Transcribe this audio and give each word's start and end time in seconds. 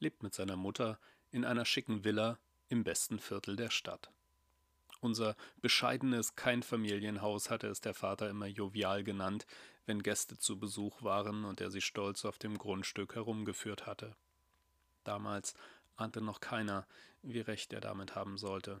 lebt 0.00 0.22
mit 0.22 0.34
seiner 0.34 0.56
Mutter 0.56 0.98
in 1.30 1.44
einer 1.44 1.64
schicken 1.64 2.04
Villa 2.04 2.38
im 2.68 2.84
besten 2.84 3.18
Viertel 3.18 3.56
der 3.56 3.70
Stadt. 3.70 4.10
Unser 5.00 5.36
bescheidenes 5.60 6.34
Keinfamilienhaus 6.34 7.50
hatte 7.50 7.68
es 7.68 7.80
der 7.80 7.94
Vater 7.94 8.28
immer 8.30 8.46
jovial 8.46 9.04
genannt, 9.04 9.46
wenn 9.86 10.02
Gäste 10.02 10.38
zu 10.38 10.58
Besuch 10.58 11.02
waren 11.02 11.44
und 11.44 11.60
er 11.60 11.70
sie 11.70 11.80
stolz 11.80 12.24
auf 12.24 12.38
dem 12.38 12.58
Grundstück 12.58 13.14
herumgeführt 13.14 13.86
hatte. 13.86 14.16
Damals 15.04 15.54
ahnte 15.96 16.20
noch 16.20 16.40
keiner, 16.40 16.86
wie 17.22 17.40
recht 17.40 17.72
er 17.72 17.80
damit 17.80 18.14
haben 18.14 18.38
sollte. 18.38 18.80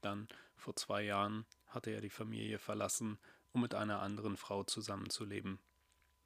Dann, 0.00 0.28
vor 0.56 0.76
zwei 0.76 1.02
Jahren, 1.02 1.46
hatte 1.66 1.90
er 1.90 2.00
die 2.00 2.10
Familie 2.10 2.58
verlassen, 2.58 3.18
um 3.52 3.62
mit 3.62 3.74
einer 3.74 4.00
anderen 4.00 4.36
Frau 4.36 4.64
zusammenzuleben. 4.64 5.58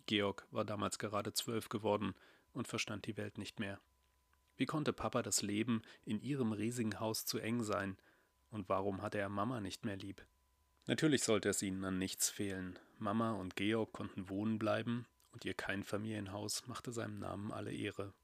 Georg 0.07 0.47
war 0.51 0.65
damals 0.65 0.99
gerade 0.99 1.33
zwölf 1.33 1.69
geworden 1.69 2.15
und 2.57 2.67
verstand 2.67 3.07
die 3.07 3.17
Welt 3.17 3.39
nicht 3.39 3.61
mehr. 3.61 3.79
Wie 4.57 4.67
konnte 4.67 4.93
Papa 4.93 5.23
das 5.23 5.43
Leben 5.43 5.83
in 6.05 6.21
ihrem 6.21 6.53
riesigen 6.53 6.99
Haus 6.99 7.27
zu 7.27 7.39
eng 7.39 7.63
sein? 7.63 7.99
Und 8.51 8.69
warum 8.69 9.03
hatte 9.03 9.19
er 9.19 9.29
Mama 9.29 9.61
nicht 9.61 9.85
mehr 9.85 9.97
lieb? 9.97 10.25
Natürlich 10.87 11.25
sollte 11.25 11.51
es 11.51 11.63
ihnen 11.63 11.85
an 11.85 11.99
nichts 11.99 12.31
fehlen. 12.31 12.79
Mama 12.99 13.33
und 13.33 13.57
Georg 13.57 13.93
konnten 13.93 14.29
wohnen 14.29 14.59
bleiben, 14.59 15.07
und 15.33 15.45
ihr 15.45 15.55
Keinfamilienhaus 15.55 16.67
machte 16.67 16.93
seinem 16.93 17.19
Namen 17.19 17.53
alle 17.53 17.73
Ehre. 17.73 18.15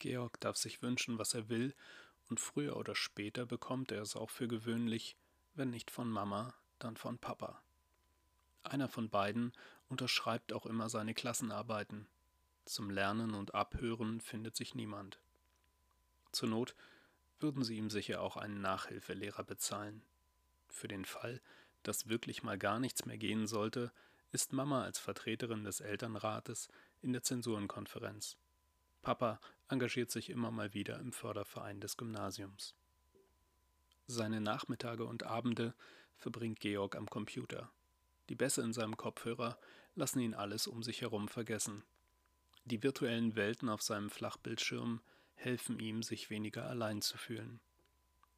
Georg 0.00 0.40
darf 0.40 0.56
sich 0.56 0.82
wünschen, 0.82 1.18
was 1.18 1.34
er 1.34 1.48
will, 1.48 1.74
und 2.28 2.40
früher 2.40 2.76
oder 2.76 2.96
später 2.96 3.46
bekommt 3.46 3.92
er 3.92 4.02
es 4.02 4.16
auch 4.16 4.30
für 4.30 4.48
gewöhnlich, 4.48 5.16
wenn 5.54 5.70
nicht 5.70 5.90
von 5.90 6.10
Mama, 6.10 6.54
dann 6.78 6.96
von 6.96 7.18
Papa. 7.18 7.62
Einer 8.64 8.88
von 8.88 9.10
beiden 9.10 9.52
unterschreibt 9.88 10.52
auch 10.52 10.66
immer 10.66 10.88
seine 10.88 11.14
Klassenarbeiten. 11.14 12.08
Zum 12.64 12.90
Lernen 12.90 13.34
und 13.34 13.54
Abhören 13.54 14.20
findet 14.20 14.56
sich 14.56 14.74
niemand. 14.74 15.18
Zur 16.32 16.48
Not 16.48 16.74
würden 17.38 17.62
sie 17.62 17.76
ihm 17.76 17.90
sicher 17.90 18.22
auch 18.22 18.36
einen 18.36 18.60
Nachhilfelehrer 18.60 19.44
bezahlen. 19.44 20.02
Für 20.68 20.88
den 20.88 21.04
Fall, 21.04 21.40
dass 21.82 22.08
wirklich 22.08 22.42
mal 22.42 22.58
gar 22.58 22.80
nichts 22.80 23.04
mehr 23.04 23.18
gehen 23.18 23.46
sollte, 23.46 23.92
ist 24.32 24.52
Mama 24.52 24.82
als 24.82 24.98
Vertreterin 24.98 25.64
des 25.64 25.80
Elternrates 25.80 26.68
in 27.02 27.12
der 27.12 27.22
Zensurenkonferenz. 27.22 28.36
Papa 29.02 29.38
engagiert 29.68 30.10
sich 30.10 30.30
immer 30.30 30.50
mal 30.50 30.72
wieder 30.72 30.98
im 30.98 31.12
Förderverein 31.12 31.80
des 31.80 31.96
Gymnasiums. 31.96 32.74
Seine 34.06 34.40
Nachmittage 34.40 35.04
und 35.04 35.22
Abende 35.22 35.74
verbringt 36.16 36.60
Georg 36.60 36.96
am 36.96 37.08
Computer. 37.08 37.70
Die 38.28 38.34
Bässe 38.34 38.62
in 38.62 38.72
seinem 38.72 38.96
Kopfhörer 38.96 39.58
lassen 39.94 40.20
ihn 40.20 40.34
alles 40.34 40.66
um 40.66 40.82
sich 40.82 41.02
herum 41.02 41.28
vergessen. 41.28 41.84
Die 42.64 42.82
virtuellen 42.82 43.36
Welten 43.36 43.68
auf 43.68 43.82
seinem 43.82 44.10
Flachbildschirm 44.10 45.00
helfen 45.34 45.78
ihm, 45.78 46.02
sich 46.02 46.30
weniger 46.30 46.66
allein 46.66 47.02
zu 47.02 47.18
fühlen. 47.18 47.60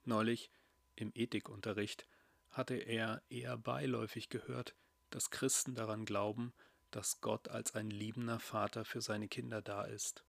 Neulich, 0.05 0.51
im 0.97 1.13
Ethikunterricht, 1.15 2.07
hatte 2.51 2.75
er 2.75 3.23
eher 3.29 3.57
beiläufig 3.57 4.29
gehört, 4.29 4.75
dass 5.11 5.31
Christen 5.31 5.75
daran 5.75 6.05
glauben, 6.05 6.53
dass 6.91 7.21
Gott 7.21 7.49
als 7.49 7.75
ein 7.75 7.91
liebender 7.91 8.41
Vater 8.41 8.85
für 8.85 9.01
seine 9.01 9.29
Kinder 9.29 9.63
da 9.63 9.85
ist. 9.85 10.25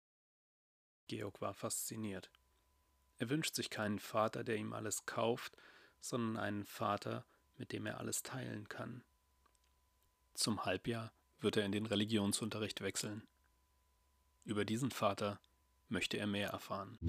Georg 1.08 1.42
war 1.42 1.54
fasziniert. 1.54 2.32
Er 3.18 3.30
wünscht 3.30 3.56
sich 3.56 3.70
keinen 3.70 4.00
Vater, 4.00 4.44
der 4.44 4.56
ihm 4.56 4.74
alles 4.74 5.06
kauft, 5.06 5.56
sondern 6.00 6.38
einen 6.44 6.66
Vater, 6.66 7.26
mit 7.58 7.72
dem 7.72 7.86
er 7.86 8.00
alles 8.00 8.24
teilen 8.24 8.68
kann. 8.70 9.04
Zum 10.34 10.66
Halbjahr 10.66 11.12
wird 11.40 11.58
er 11.58 11.66
in 11.66 11.72
den 11.72 11.86
Religionsunterricht 11.86 12.82
wechseln. 12.82 13.28
Über 14.46 14.66
diesen 14.66 14.92
Vater 14.92 15.40
möchte 15.88 16.18
er 16.18 16.28
mehr 16.28 16.50
erfahren. 16.50 17.00